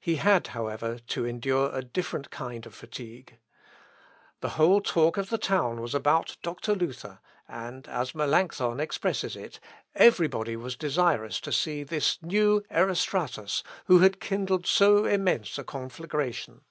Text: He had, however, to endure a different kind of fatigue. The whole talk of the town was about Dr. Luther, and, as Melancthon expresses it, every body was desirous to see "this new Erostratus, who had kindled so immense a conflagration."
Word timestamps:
He 0.00 0.16
had, 0.16 0.48
however, 0.48 0.98
to 1.06 1.24
endure 1.24 1.70
a 1.72 1.80
different 1.80 2.30
kind 2.32 2.66
of 2.66 2.74
fatigue. 2.74 3.38
The 4.40 4.48
whole 4.58 4.80
talk 4.80 5.16
of 5.16 5.30
the 5.30 5.38
town 5.38 5.80
was 5.80 5.94
about 5.94 6.36
Dr. 6.42 6.74
Luther, 6.74 7.20
and, 7.46 7.86
as 7.86 8.12
Melancthon 8.12 8.80
expresses 8.80 9.36
it, 9.36 9.60
every 9.94 10.26
body 10.26 10.56
was 10.56 10.74
desirous 10.74 11.40
to 11.42 11.52
see 11.52 11.84
"this 11.84 12.20
new 12.20 12.64
Erostratus, 12.68 13.62
who 13.84 14.00
had 14.00 14.18
kindled 14.18 14.66
so 14.66 15.04
immense 15.04 15.56
a 15.56 15.62
conflagration." 15.62 16.62